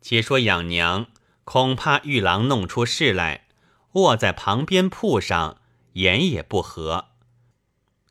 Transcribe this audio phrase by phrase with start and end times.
[0.00, 1.06] 且说养娘
[1.44, 3.46] 恐怕玉郎弄出事来，
[3.92, 5.60] 卧在旁边铺上，
[5.94, 7.06] 言也不合。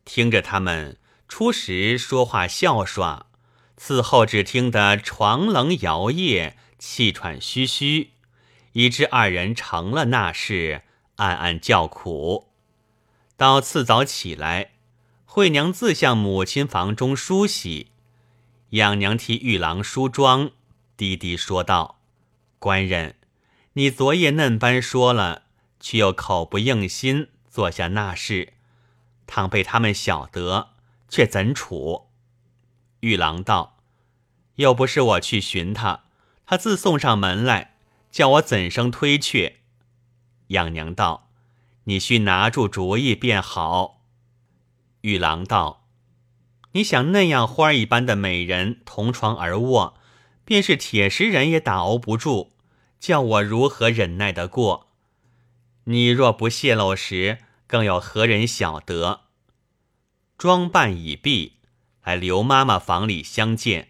[0.05, 0.97] 听着他们
[1.27, 3.27] 初时说话笑耍，
[3.75, 8.11] 此后只听得床棱摇曳，气喘吁吁，
[8.73, 10.83] 以致二人成了那事，
[11.17, 12.49] 暗暗叫苦。
[13.35, 14.71] 到次早起来，
[15.25, 17.91] 惠娘自向母亲房中梳洗，
[18.71, 20.51] 养娘替玉郎梳妆，
[20.97, 22.01] 低低说道
[22.59, 23.15] ：“官人，
[23.73, 25.43] 你昨夜嫩般说了，
[25.79, 28.53] 却又口不应心，做下那事，
[29.25, 30.71] 倘被他们晓得。”
[31.09, 32.09] 却怎处？
[32.99, 33.77] 玉郎道
[34.55, 36.03] ：“又不是我去寻他，
[36.45, 37.77] 他自送上门来，
[38.11, 39.59] 叫我怎生推却？”
[40.47, 41.29] 养娘道
[41.85, 44.01] ：“你须拿住主意便好。”
[44.99, 45.87] 玉郎道
[46.73, 49.97] ：“你想那样花一般的美人同床而卧，
[50.47, 52.51] 便是铁石人也打熬不住，
[53.01, 54.87] 叫我如何忍耐得过？
[55.83, 59.23] 你若不泄露时，更有何人晓得？”
[60.39, 61.57] 装扮已毕，
[62.01, 63.89] 来刘妈妈房里相见。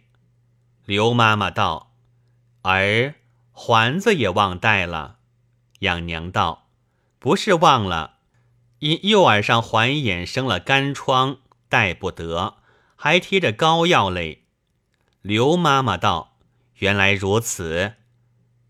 [0.86, 1.94] 刘妈妈道
[2.64, 3.14] ：“儿
[3.52, 5.20] 环子也忘带了。”
[5.81, 6.70] 养娘道
[7.20, 8.16] ：“不是忘了，
[8.80, 11.38] 因右耳上环眼生了干疮，
[11.70, 12.56] 戴不得，
[12.96, 14.46] 还贴着膏药嘞。”
[15.22, 16.37] 刘妈妈道
[16.78, 17.94] ：“原来如此。”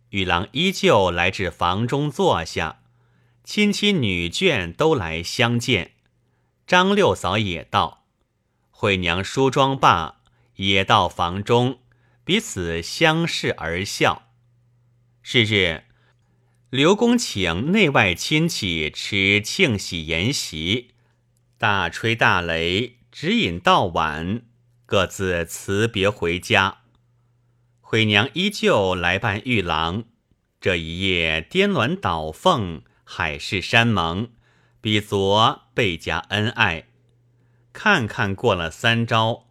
[0.10, 2.82] 玉郎依旧来至房中坐下，
[3.44, 5.92] 亲戚女眷都来相见。
[6.66, 8.06] 张六嫂也到，
[8.70, 10.22] 惠娘梳妆罢，
[10.56, 11.80] 也到房中，
[12.24, 14.30] 彼此相视而笑。
[15.22, 15.84] 是日，
[16.70, 20.92] 刘公请内外亲戚吃庆喜筵席，
[21.58, 24.44] 大吹大擂，直饮到晚，
[24.86, 26.80] 各自辞别回家。
[27.90, 30.04] 惠娘依旧来伴玉郎，
[30.60, 34.28] 这一夜颠鸾倒凤，海誓山盟。
[34.82, 36.90] 比昨倍加恩爱，
[37.72, 39.46] 看看过了三招，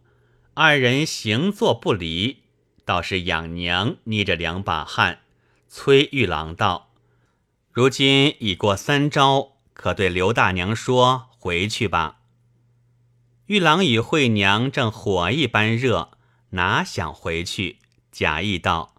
[0.53, 2.43] 二人行坐不离，
[2.85, 5.21] 倒是养娘捏着两把汗，
[5.67, 6.91] 催玉郎道
[7.73, 12.19] ：“如今已过三招，可对刘大娘说回去吧。”
[13.47, 16.11] 玉郎与惠娘正火一般热，
[16.51, 17.79] 哪想回去？
[18.17, 18.95] 贾意道：“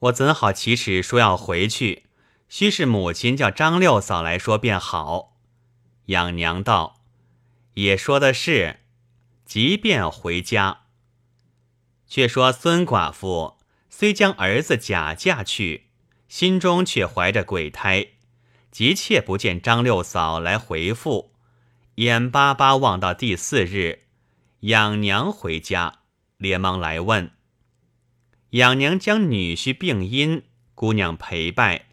[0.00, 2.04] 我怎好启齿说要回去？
[2.50, 5.38] 须是母亲叫张六嫂来说便好。”
[6.12, 7.00] 养娘道
[7.72, 8.80] ：“也说的是，
[9.46, 10.80] 即便回家。
[12.06, 13.56] 却说孙寡妇
[13.88, 15.86] 虽将儿子假嫁去，
[16.28, 18.08] 心中却怀着鬼胎，
[18.70, 21.32] 急切不见张六嫂来回复，
[21.94, 24.02] 眼巴巴望到第四日，
[24.60, 26.00] 养娘回家，
[26.36, 27.30] 连忙来问。
[28.52, 30.42] 养娘将女婿病因、
[30.74, 31.86] 姑娘陪拜、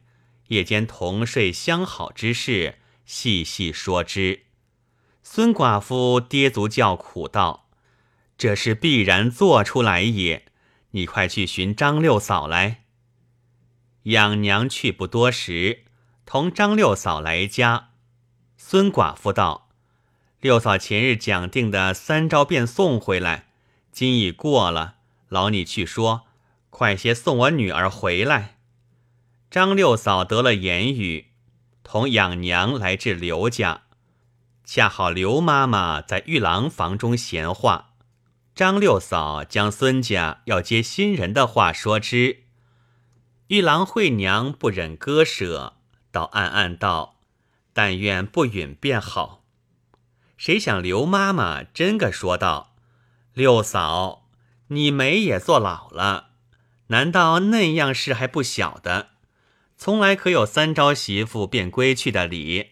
[0.48, 2.76] 夜间同睡相好之事。”
[3.10, 4.44] 细细说之，
[5.24, 7.68] 孙寡妇跌足叫苦道
[8.38, 10.46] ：“这是必然做出来也。
[10.92, 12.84] 你快去寻张六嫂来。”
[14.04, 15.86] 养娘去不多时，
[16.24, 17.90] 同张六嫂来家。
[18.58, 19.70] 孙寡妇道
[20.40, 23.48] ：“六嫂前日讲定的三招便送回来，
[23.92, 24.98] 今已过了，
[25.30, 26.28] 劳你去说，
[26.70, 28.58] 快些送我女儿回来。”
[29.50, 31.28] 张六嫂得了言语。
[31.82, 33.82] 同养娘来至刘家，
[34.64, 37.96] 恰好刘妈妈在玉郎房中闲话，
[38.54, 42.44] 张六嫂将孙家要接新人的话说之，
[43.48, 45.78] 玉郎惠娘不忍割舍，
[46.12, 47.16] 倒暗暗道
[47.74, 49.44] ：“但愿不允便好。”
[50.38, 52.76] 谁想刘妈妈真个说道
[53.34, 54.30] ：“六嫂，
[54.68, 56.29] 你眉也做老了，
[56.90, 59.10] 难道那样事还不晓得？”
[59.76, 62.72] 从来可有三招媳妇便归去的理？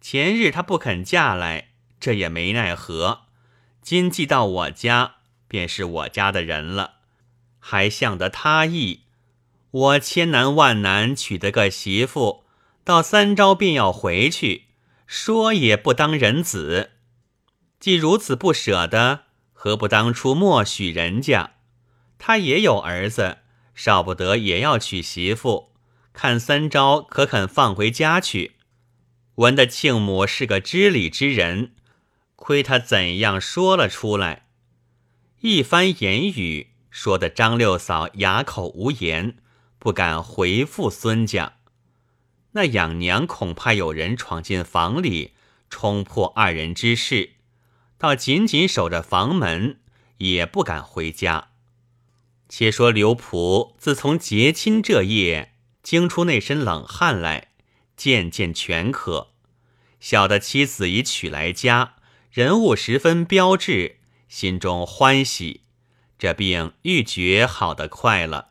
[0.00, 1.68] 前日她不肯嫁来，
[2.00, 3.20] 这也没奈何。
[3.80, 6.94] 今既到我家，便是我家的人了，
[7.60, 9.02] 还向得他意。
[9.70, 12.44] 我千难万难娶得个媳妇，
[12.82, 14.64] 到三招便要回去，
[15.06, 16.90] 说也不当人子。
[17.78, 21.52] 既如此不舍得，何不当初默许人家？
[22.18, 23.38] 他也有儿子，
[23.74, 25.72] 少不得也要娶媳妇。
[26.12, 28.56] 看三招可肯放回家去？
[29.36, 31.72] 闻得庆母是个知礼之人，
[32.36, 34.46] 亏他怎样说了出来。
[35.40, 39.38] 一番言语说得张六嫂哑口无言，
[39.78, 41.54] 不敢回复孙家。
[42.52, 45.32] 那养娘恐怕有人闯进房里，
[45.70, 47.36] 冲破二人之事，
[47.96, 49.80] 倒紧紧守着房门，
[50.18, 51.51] 也不敢回家。
[52.54, 57.48] 且说刘璞自从结亲这夜，惊出那身冷汗来，
[57.96, 59.32] 渐渐全可。
[60.00, 61.94] 晓得妻子已娶来家，
[62.30, 65.62] 人物十分标致，心中欢喜，
[66.18, 68.50] 这病愈觉好得快了。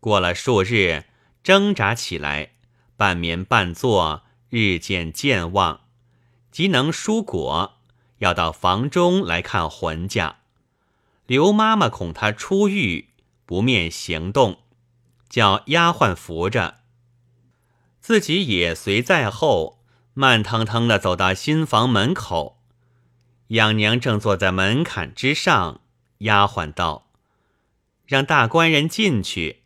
[0.00, 1.04] 过了数日，
[1.44, 2.54] 挣扎起来，
[2.96, 5.82] 半眠半坐，日渐健忘，
[6.50, 7.78] 即能蔬果，
[8.18, 10.40] 要到房中来看魂家。
[11.26, 13.08] 刘妈妈恐他出狱
[13.44, 14.60] 不面行动，
[15.28, 16.78] 叫丫鬟扶着，
[18.00, 19.80] 自己也随在后，
[20.14, 22.62] 慢腾腾的走到新房门口。
[23.48, 25.80] 养娘正坐在门槛之上，
[26.18, 27.10] 丫鬟道
[28.06, 29.62] ：“让大官人进去。”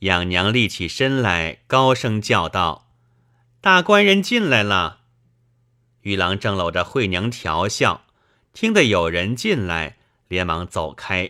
[0.00, 2.88] 养娘立起身来，高声叫道
[3.60, 5.00] ：“大官人进来了。”
[6.02, 8.04] 玉郎正搂着惠娘调笑，
[8.52, 9.98] 听得有人进来。
[10.30, 11.28] 连忙走开，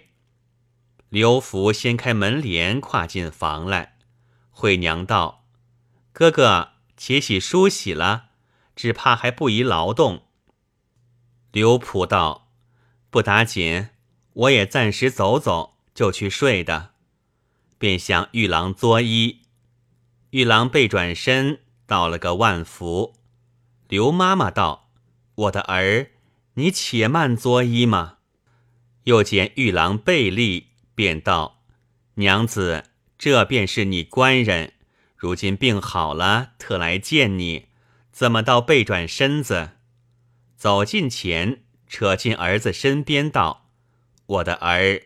[1.09, 3.97] 刘福掀开门帘，跨进房来。
[4.51, 5.47] 惠娘道
[6.13, 8.27] ：“哥哥，且洗梳洗了，
[8.77, 10.25] 只怕还不宜劳动。”
[11.51, 12.53] 刘普道
[13.09, 13.89] ：“不打紧，
[14.35, 16.91] 我也暂时走走，就去睡的。”
[17.79, 19.39] 便向玉郎作揖。
[20.33, 23.15] 玉郎背转身，道了个万福。
[23.89, 24.91] 刘妈妈道
[25.37, 26.11] ：“我的儿，
[26.57, 28.19] 你且慢作揖嘛。”
[29.11, 31.65] 又见玉郎背立，便道
[32.15, 32.85] ：“娘子，
[33.19, 34.75] 这便是你官人，
[35.17, 37.67] 如今病好了，特来见你，
[38.13, 39.71] 怎么倒背转身子？”
[40.57, 43.69] 走近前，扯进儿子身边，道
[44.27, 45.03] ：“我的儿，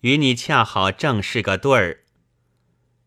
[0.00, 2.00] 与你恰好正是个对儿。”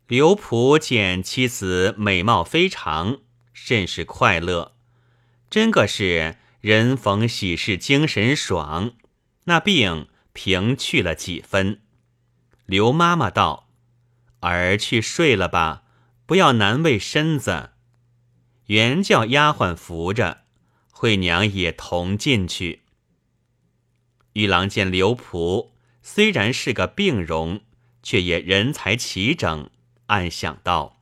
[0.06, 3.22] 刘璞见妻子美貌非常，
[3.54, 4.76] 甚是快乐，
[5.50, 8.92] 真个是人逢喜事精神爽，
[9.46, 10.08] 那病。
[10.38, 11.82] 平去了几分，
[12.68, 13.68] 刘妈妈道
[14.42, 15.82] ：“儿去睡了吧，
[16.28, 17.72] 不要难为身子。”
[18.68, 20.44] 原叫丫鬟扶着，
[20.92, 22.84] 惠娘也同进去。
[24.34, 25.72] 玉郎见刘仆
[26.04, 27.62] 虽然是个病容，
[28.04, 29.72] 却也人才齐整，
[30.06, 31.02] 暗想道：“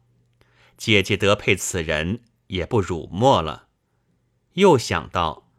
[0.77, 3.67] 姐姐得配此人，也不辱没了。”
[4.55, 5.49] 又想到，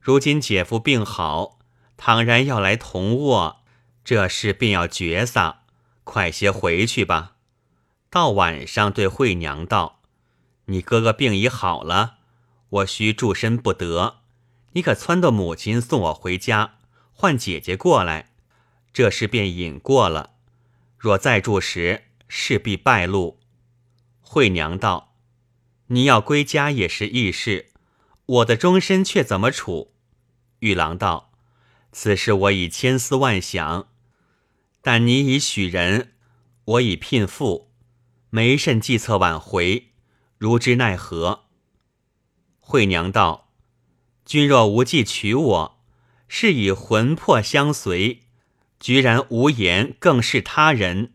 [0.00, 1.55] 如今姐夫病好。
[1.96, 3.62] 倘然要来同卧，
[4.04, 5.62] 这事便要绝撒，
[6.04, 7.36] 快些回去吧。
[8.10, 10.00] 到晚上对惠娘道
[10.66, 12.18] ：“你哥哥病已好了，
[12.68, 14.18] 我须住身不得，
[14.72, 16.74] 你可撺掇母亲送我回家，
[17.12, 18.30] 唤姐姐过来，
[18.92, 20.34] 这事便隐过了。
[20.98, 23.38] 若再住时，势必败露。”
[24.20, 25.14] 惠娘道
[25.88, 27.70] ：“你要归家也是易事，
[28.26, 29.92] 我的终身却怎么处？”
[30.60, 31.25] 玉郎道。
[31.98, 33.88] 此事我已千思万想，
[34.82, 36.12] 但你已许人，
[36.66, 37.72] 我已聘妇，
[38.28, 39.92] 没甚计策挽回，
[40.36, 41.46] 如之奈何？
[42.60, 43.50] 惠娘道
[44.26, 45.82] ：“君若无计娶我，
[46.28, 48.24] 是以魂魄相随，
[48.78, 51.14] 居然无言，更是他人。”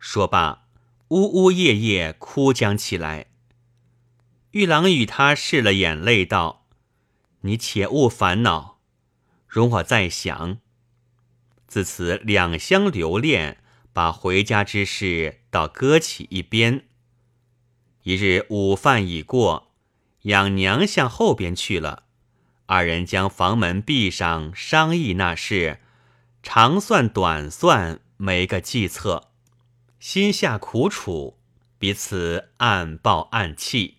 [0.00, 0.64] 说罢，
[1.10, 3.26] 呜呜咽咽哭将起来。
[4.50, 6.66] 玉郎与他拭了眼泪，道
[7.42, 8.74] ：“你且勿烦恼。”
[9.46, 10.58] 容我再想。
[11.66, 13.58] 自此两相留恋，
[13.92, 16.86] 把回家之事倒搁起一边。
[18.04, 19.72] 一日午饭已过，
[20.22, 22.04] 养娘向后边去了，
[22.66, 25.80] 二人将房门闭上，商议那事，
[26.42, 29.30] 长算短算，没个计策，
[29.98, 31.40] 心下苦楚，
[31.78, 33.98] 彼此暗抱暗泣。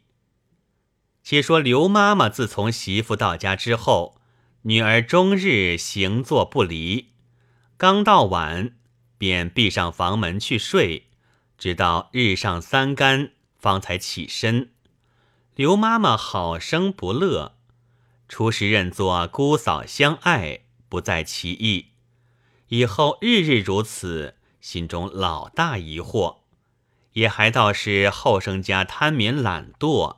[1.22, 4.17] 且说刘妈妈自从媳妇到家之后。
[4.68, 7.14] 女儿终日行坐不离，
[7.78, 8.76] 刚到晚
[9.18, 11.08] 便闭上房门去睡，
[11.58, 14.72] 直到日上三竿方才起身。
[15.56, 17.56] 刘妈妈好生不乐，
[18.28, 21.92] 初时认作姑嫂相爱，不在其意。
[22.68, 26.40] 以后日日如此，心中老大疑惑，
[27.14, 30.18] 也还倒是后生家贪眠懒惰，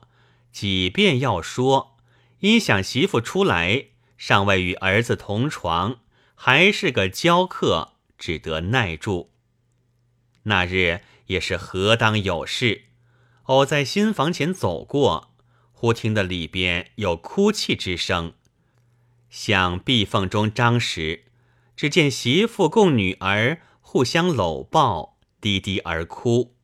[0.50, 1.96] 几遍要说，
[2.40, 3.89] 因想媳妇出来。
[4.20, 6.00] 尚未与儿子同床，
[6.34, 9.30] 还是个娇客，只得耐住。
[10.42, 12.82] 那日也是何当有事，
[13.44, 15.32] 偶在新房前走过，
[15.72, 18.34] 忽听得里边有哭泣之声，
[19.30, 21.24] 向壁缝中张时，
[21.74, 26.54] 只见媳妇共女儿互相搂抱，低低而哭。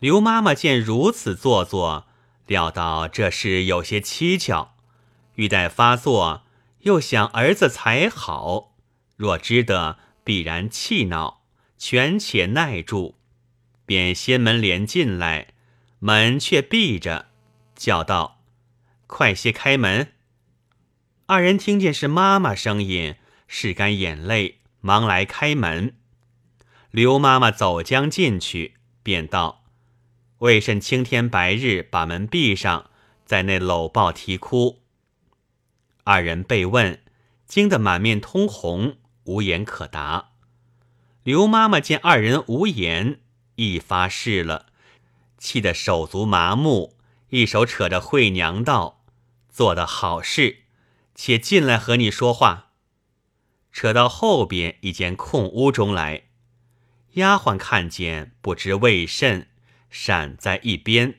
[0.00, 2.08] 刘妈妈见如此做作，
[2.46, 4.74] 料到这事有些蹊跷，
[5.36, 6.42] 欲待发作。
[6.86, 8.76] 又想儿子才好，
[9.16, 11.42] 若知得必然气恼，
[11.76, 13.16] 权且耐住，
[13.84, 15.48] 便掀门帘进来，
[15.98, 17.26] 门却闭着，
[17.74, 18.40] 叫道
[19.08, 20.12] ：“快些开门！”
[21.26, 23.16] 二人听见是妈妈声音，
[23.50, 25.96] 拭干眼泪，忙来开门。
[26.92, 29.64] 刘妈妈走将进去，便道
[30.38, 32.88] ：“为甚青天白日把门闭上，
[33.24, 34.82] 在那搂抱啼哭？”
[36.08, 37.02] 二人被问，
[37.48, 40.30] 惊得满面通红，无言可答。
[41.24, 43.18] 刘妈妈见二人无言，
[43.56, 44.66] 一发誓了，
[45.36, 46.96] 气得手足麻木，
[47.30, 49.04] 一手扯着惠娘道
[49.50, 50.58] ：“做的好事，
[51.16, 52.70] 且进来和你说话。”
[53.72, 56.26] 扯到后边一间空屋中来，
[57.14, 59.48] 丫鬟看见，不知为甚，
[59.90, 61.18] 闪在一边。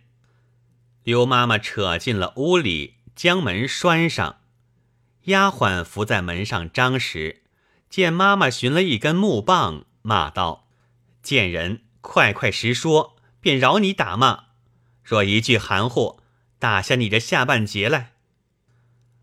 [1.03, 4.37] 刘妈妈扯进了屋里，将门拴上。
[5.27, 7.43] 丫鬟伏在门上张时，
[7.89, 9.85] 见妈妈寻了一根木棒。
[10.01, 10.69] 骂道
[11.21, 14.51] ：“贱人，快快实说，便饶你打骂；
[15.03, 16.21] 若一句含糊，
[16.59, 18.13] 打下你的下半截来。”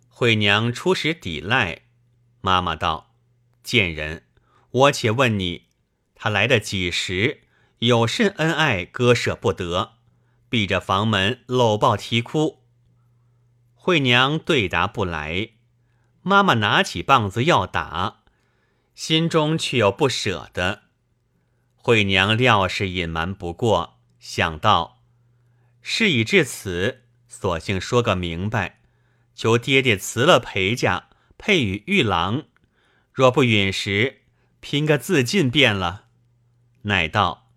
[0.09, 1.83] 惠娘初时抵赖，
[2.43, 3.15] 妈妈道
[3.65, 4.25] ：“贱人，
[4.71, 5.69] 我且问你，
[6.15, 7.41] 他来的几时？
[7.79, 9.95] 有甚恩爱，割舍不得？
[10.51, 12.63] 闭着房门搂抱啼哭。”
[13.75, 15.51] 惠娘对答不来，
[16.25, 18.23] 妈妈拿起棒子要打。
[18.95, 20.83] 心中却又不舍得，
[21.75, 25.03] 惠娘料是隐瞒不过，想到
[25.83, 28.81] 事已至此，索性说个明白，
[29.35, 32.45] 求爹爹辞了陪嫁，配与玉郎。
[33.13, 34.23] 若不允时，
[34.61, 36.05] 拼个自尽便了。
[36.83, 37.51] 乃道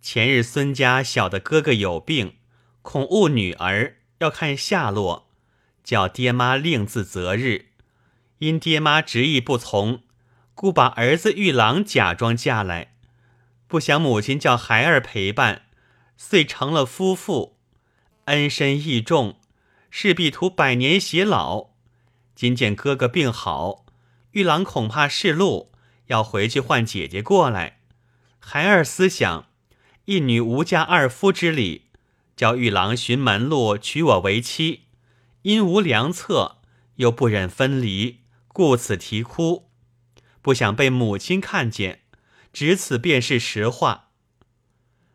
[0.00, 2.36] 前日孙家晓得哥哥有病，
[2.82, 5.28] 恐误女儿，要看下落，
[5.82, 7.71] 叫爹妈另自择日。
[8.42, 10.02] 因爹妈执意不从。
[10.54, 12.94] 故把儿子玉郎假装嫁来，
[13.68, 15.62] 不想母亲叫孩儿陪伴，
[16.16, 17.56] 遂成了夫妇，
[18.24, 19.36] 恩深义重，
[19.90, 21.68] 势必图百年偕老。
[22.34, 23.86] 今见哥哥病好，
[24.32, 25.70] 玉郎恐怕是路，
[26.06, 27.78] 要回去唤姐姐过来。
[28.40, 29.46] 孩儿思想，
[30.06, 31.82] 一女无嫁二夫之礼，
[32.34, 34.86] 叫玉郎寻门路娶我为妻，
[35.42, 36.56] 因无良策，
[36.96, 38.21] 又不忍分离，
[38.52, 39.70] 故此啼哭。
[40.40, 42.00] 不想被母亲看见，
[42.52, 44.08] 只此便是实话。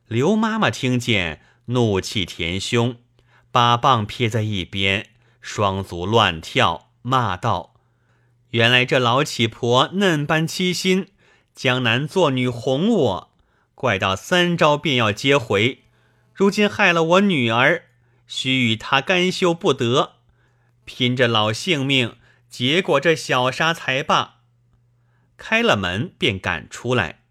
[0.07, 2.97] 刘妈妈听见，怒气填胸，
[3.51, 5.09] 把棒撇在一边，
[5.41, 7.75] 双足乱跳，骂道
[8.51, 11.07] ：“原来这老乞婆嫩般欺心，
[11.53, 13.31] 江南做女哄我，
[13.75, 15.83] 怪到三招便要接回，
[16.33, 17.83] 如今害了我女儿，
[18.25, 20.13] 须与她甘休不得，
[20.85, 22.15] 拼着老性命，
[22.49, 24.41] 结果这小沙才罢。”
[25.37, 27.23] 开了门，便赶出来。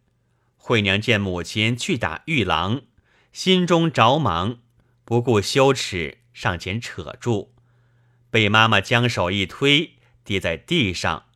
[0.56, 2.82] 惠娘见母亲去打玉郎，
[3.32, 4.58] 心中着忙，
[5.04, 7.52] 不顾羞耻，上前扯住，
[8.30, 9.94] 被妈妈将手一推，
[10.24, 11.26] 跌在地上。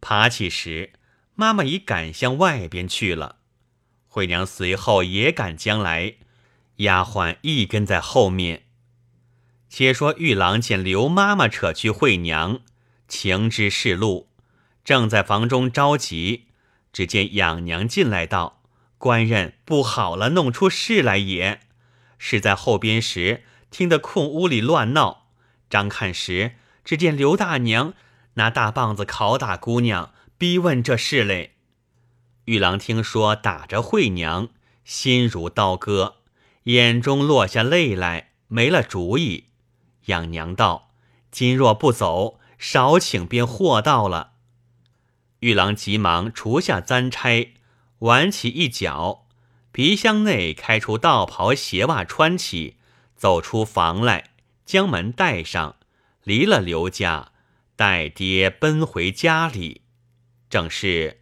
[0.00, 0.92] 爬起时，
[1.34, 3.38] 妈妈已赶向外边去了。
[4.06, 6.14] 惠娘随后也赶将来，
[6.76, 8.64] 丫鬟一跟在后面。
[9.68, 12.60] 且说玉郎见刘妈妈扯去惠娘，
[13.14, 14.28] 情知是路。
[14.82, 16.46] 正在房中着急，
[16.92, 18.60] 只见养娘进来道
[18.98, 21.60] ：“官人不好了，弄出事来也。”
[22.18, 25.28] 是在后边时，听得空屋里乱闹，
[25.70, 27.94] 张看时，只见刘大娘
[28.34, 31.54] 拿大棒子拷打姑娘，逼问这事嘞。
[32.46, 34.48] 玉郎听说打着惠娘，
[34.84, 36.16] 心如刀割，
[36.64, 39.44] 眼中落下泪来，没了主意。
[40.06, 40.90] 养娘道
[41.30, 44.32] ：“今若不走，少请便祸到了。”
[45.40, 47.48] 玉郎急忙除下簪钗，
[47.98, 49.26] 挽起一角，
[49.70, 52.78] 皮箱内开出道袍鞋袜穿起，
[53.14, 54.30] 走出房来，
[54.64, 55.76] 将门带上，
[56.22, 57.32] 离了刘家，
[57.76, 59.82] 带爹奔回家里。
[60.48, 61.20] 正是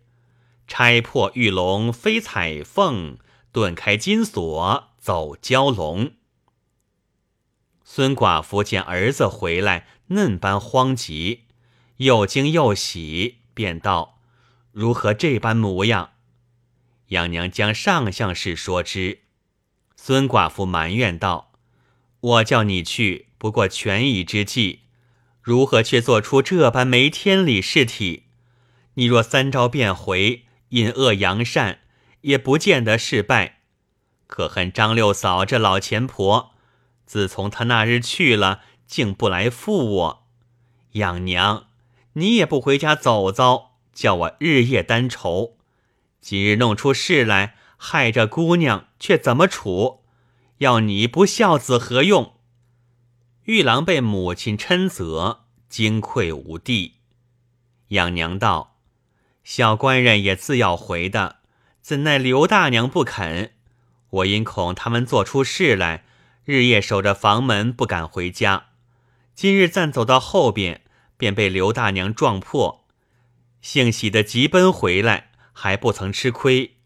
[0.69, 3.19] 拆破玉龙飞彩凤，
[3.51, 6.13] 顿开金锁走蛟龙。
[7.85, 11.45] 孙寡妇见儿子回来，嫩般慌急，
[11.99, 13.39] 又惊又喜。
[13.55, 14.19] 便道
[14.73, 16.13] ：“如何这般模样？”
[17.09, 19.21] 杨娘将上相事说之。
[19.95, 21.53] 孙寡妇埋怨道
[22.21, 24.81] ：“我叫你去，不过权宜之计，
[25.43, 28.25] 如何却做出这般没天理事体？
[28.95, 31.81] 你若三招便回，引恶扬善，
[32.23, 33.61] 也不见得事败。
[34.27, 36.55] 可恨张六嫂这老钱婆，
[37.05, 40.27] 自从她那日去了，竟不来负我。
[40.93, 41.69] 养娘。”
[42.15, 45.57] 你也不回家走走，叫我日夜担愁。
[46.21, 50.03] 今日弄出事来，害着姑娘，却怎么处？
[50.59, 52.35] 要你不孝子何用？”
[53.45, 56.97] 玉郎被母亲嗔责，惊愧无地。
[57.89, 58.77] 养娘道
[59.43, 61.37] ：“小官人也自要回的，
[61.81, 63.53] 怎奈刘大娘不肯？
[64.11, 66.05] 我因恐他们做出事来，
[66.45, 68.67] 日夜守着房门，不敢回家。
[69.43, 70.83] 今日暂走到后边，
[71.17, 72.87] 便被刘大娘撞破。
[73.61, 76.77] 幸喜的急奔回来，还不曾吃亏。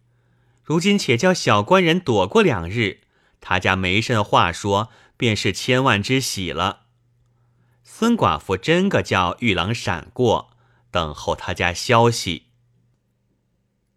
[0.64, 3.00] 如今且叫小官人躲过两日，
[3.42, 6.84] 他家没甚话说。”便是千万之喜了。
[7.84, 10.50] 孙寡妇真个叫玉郎闪过，
[10.90, 12.46] 等候他家消息。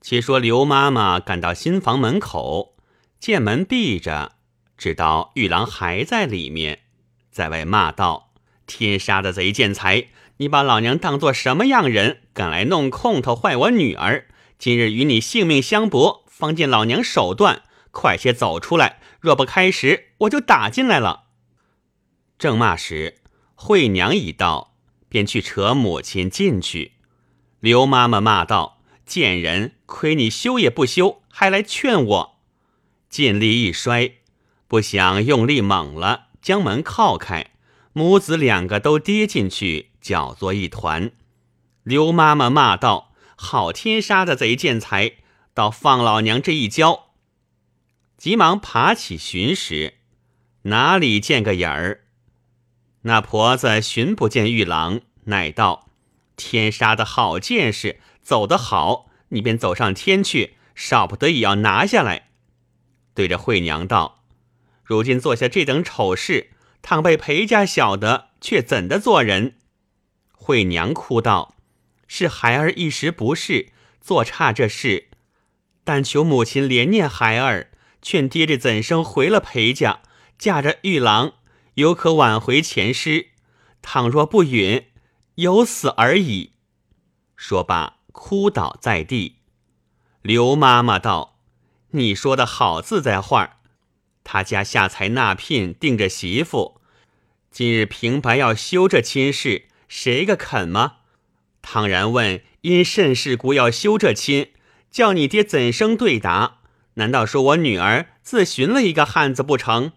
[0.01, 2.75] 且说刘妈妈赶到新房门口，
[3.21, 4.33] 见门闭着，
[4.77, 6.83] 知道玉郎还在里面，
[7.31, 8.28] 在外骂道
[8.69, 10.09] ：“天杀的贼贱财！
[10.37, 14.27] 你把老娘当做什么样人，敢来弄空头坏我女儿？
[14.59, 17.63] 今日与你性命相搏，方见老娘手段。
[17.91, 21.23] 快些走出来！”若不开时，我就打进来了。
[22.37, 23.17] 正骂时，
[23.55, 24.75] 惠娘已到，
[25.09, 26.93] 便去扯母亲进去。
[27.59, 32.39] 刘妈妈骂道：“贱人，亏你羞也不羞，还来劝我！”
[33.09, 34.13] 尽力一摔，
[34.67, 37.47] 不想用力猛了，将门靠开，
[37.93, 41.11] 母子两个都跌进去，搅作一团。
[41.83, 45.13] 刘妈妈骂道：“好天杀的贼见财，
[45.53, 47.13] 倒放老娘这一跤！”
[48.15, 49.95] 急忙爬起寻时，
[50.63, 52.01] 哪里见个影儿？
[53.03, 55.89] 那婆子寻不见玉郎，乃道
[56.35, 62.29] ：“天杀的好见识，走得好，你便走上天去，少不得也要拿下来。”
[63.15, 64.23] 对着惠娘道
[64.83, 69.55] ：“如今做下这等丑事，倘被裴家晓得，却怎的做人？”
[70.31, 71.55] 惠娘哭道
[72.07, 73.71] ：“是孩儿一时不适，
[74.01, 75.09] 做差这事，
[75.83, 77.71] 但求母亲怜念孩儿。”
[78.01, 79.99] 劝爹爹怎生回了裴家，
[80.37, 81.33] 嫁着玉郎，
[81.73, 83.31] 犹可挽回前失。
[83.81, 84.85] 倘若不允，
[85.35, 86.53] 有死而已。
[87.35, 89.39] 说罢，哭倒在地。
[90.21, 91.39] 刘妈妈道
[91.91, 93.57] ：“你说的好自在话
[94.23, 96.78] 他家下才纳聘，定着媳妇，
[97.51, 100.97] 今日平白要休这亲事，谁个肯吗？
[101.61, 104.51] 倘然问因甚事故要休这亲，
[104.89, 106.59] 叫你爹怎生对答？”
[106.95, 109.93] 难道说我女儿自寻了一个汉子不成？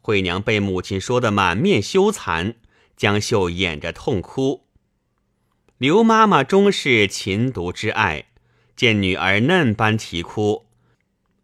[0.00, 2.54] 惠娘被母亲说得满面羞惭，
[2.96, 4.66] 江秀掩着痛哭。
[5.78, 8.26] 刘妈妈终是勤读之爱，
[8.76, 10.66] 见女儿嫩般啼哭，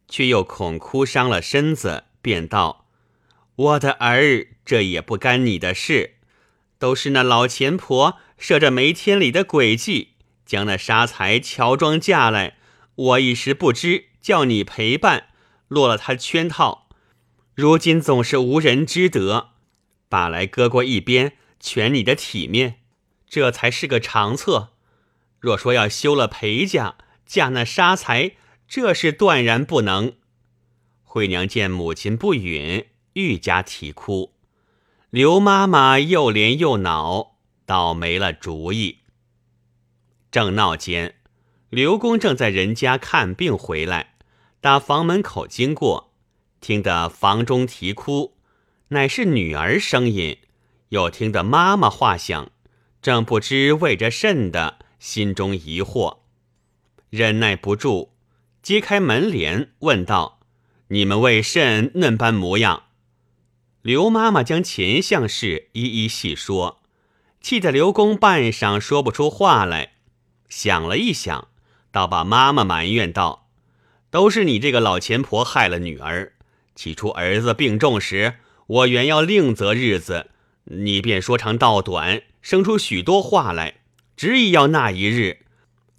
[0.08, 2.86] 却又恐哭伤了身子，便道
[3.54, 6.16] ：“我的儿，这也不干你的事，
[6.78, 12.58] 都是那老钱婆设着没天理的诡计，将那杀财乔装嫁来，
[12.94, 15.28] 我一时不知。”叫你陪伴，
[15.68, 16.90] 落了他圈套，
[17.54, 19.52] 如今总是无人知得，
[20.10, 22.80] 把来搁过一边，全你的体面，
[23.26, 24.74] 这才是个长策。
[25.40, 28.32] 若说要休了裴家，嫁那杀财，
[28.66, 30.12] 这是断然不能。
[31.04, 34.37] 惠娘见母亲不允，愈加啼哭。
[35.10, 38.98] 刘妈妈又怜又恼，倒没了主意。
[40.30, 41.14] 正闹间，
[41.70, 44.16] 刘公正在人家看病回来。
[44.60, 46.12] 打房门口经过，
[46.60, 48.36] 听得房中啼哭，
[48.88, 50.36] 乃是女儿声音。
[50.90, 52.50] 又听得妈妈话响，
[53.00, 56.18] 正不知为着甚的，心中疑惑，
[57.08, 58.10] 忍耐不住，
[58.62, 60.40] 揭开门帘问道
[60.88, 62.82] ：“你们为甚嫩般模样？”
[63.88, 66.82] 刘妈妈将前相事一一细说，
[67.40, 69.92] 气得刘公半晌说不出话来。
[70.50, 71.48] 想了一想，
[71.90, 73.48] 倒把妈妈埋怨道。
[74.10, 76.34] 都是你这个老钱婆害了女儿。
[76.74, 78.34] 起初儿子病重时，
[78.66, 80.26] 我原要另择日子，
[80.64, 83.80] 你便说长道短，生出许多话来，
[84.14, 85.46] 执意要那一日。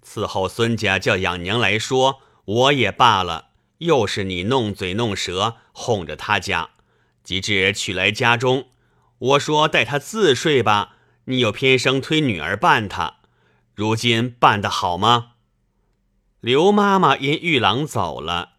[0.06, 3.48] 伺候孙家叫养娘来说，我也罢了。
[3.78, 6.70] 又是你弄嘴弄舌，哄着他家，
[7.22, 8.68] 及至娶来家中，
[9.18, 13.16] 我说带他自睡吧，你又偏生推女儿办他。
[13.74, 15.32] 如今办得好吗？
[16.40, 18.52] 刘妈妈因玉郎走了，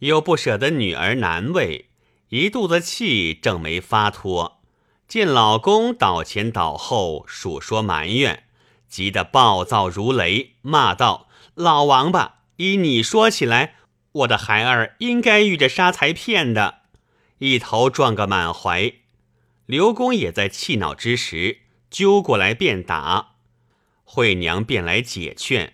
[0.00, 1.90] 又不舍得女儿难为，
[2.28, 4.62] 一肚子气正没发脱。
[5.08, 8.44] 见老公倒前倒后数说埋怨，
[8.88, 12.40] 急得暴躁如雷，骂道：“老王八！
[12.56, 13.74] 依你说起来，
[14.12, 16.82] 我的孩儿应该遇着杀财骗的，
[17.38, 18.92] 一头撞个满怀。”
[19.66, 23.34] 刘公也在气恼之时，揪过来便打，
[24.04, 25.72] 惠娘便来解劝。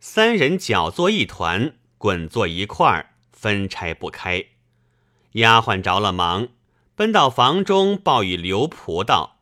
[0.00, 4.46] 三人搅作一团，滚作一块儿，分拆不开。
[5.32, 6.48] 丫鬟着了忙，
[6.96, 9.38] 奔到房中报与刘仆道：“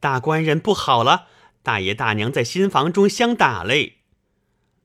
[0.00, 1.28] 大官人不好了，
[1.62, 4.00] 大爷大娘在新房中相打嘞。”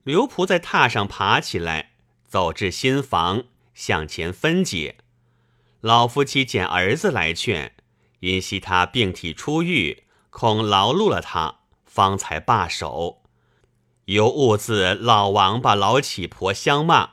[0.04, 1.90] 刘仆在榻上爬起来，
[2.26, 3.44] 走至新房，
[3.74, 4.96] 向前分解。
[5.80, 7.72] 老夫妻见儿子来劝，
[8.20, 13.22] 因惜他病体初愈，恐劳碌了他，方才罢手。
[14.04, 17.12] 又误自老王八、老乞婆相骂。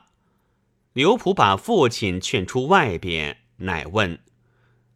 [0.92, 4.20] 刘仆把父亲劝出外边，乃问：“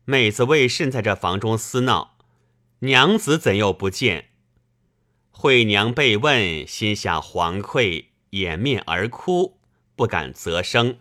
[0.05, 2.17] 妹子为甚在这房中厮闹？
[2.81, 4.31] 娘子怎又不见？”
[5.31, 9.59] 惠娘被问，心下惶愧，掩面而哭，
[9.97, 10.99] 不敢啧声。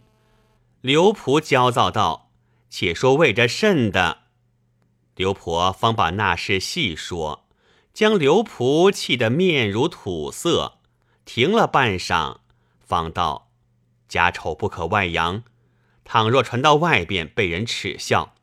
[0.82, 2.31] 刘仆焦躁道
[2.72, 4.24] ：“且说为着甚的？”
[5.16, 7.46] 刘婆方把那事细说，
[7.94, 10.80] 将刘仆气得面如土色，
[11.26, 12.38] 停了半晌，
[12.80, 13.52] 方道
[14.08, 15.44] ：“家丑不可外扬，
[16.06, 18.34] 倘若传到外边，被人耻笑。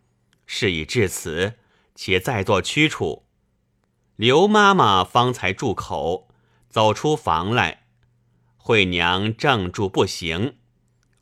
[0.46, 1.54] 事已至此，
[1.94, 3.24] 且再做驱除。”
[4.16, 6.28] 刘妈妈方才住口，
[6.68, 7.84] 走出房来。
[8.56, 10.58] 惠娘正住不行，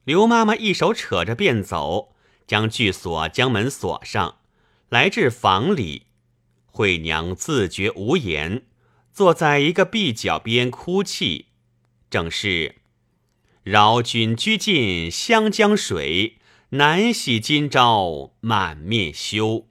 [0.02, 2.15] 刘妈妈一手扯着便走，
[2.46, 4.38] 将具锁将门锁上，
[4.88, 6.06] 来至房里。
[6.66, 8.64] 惠娘自觉无言，
[9.12, 11.46] 坐在一个壁角边哭泣。
[12.10, 12.76] 正是：
[13.62, 16.38] 饶君居尽湘江水，
[16.70, 19.66] 难洗今朝满面羞。